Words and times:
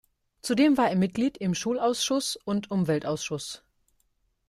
Zudem 0.41 0.77
war 0.79 0.89
er 0.89 0.95
Mitglied 0.95 1.37
im 1.37 1.53
Schulausschuss 1.53 2.35
und 2.35 2.71
Umweltausschuss. 2.71 3.61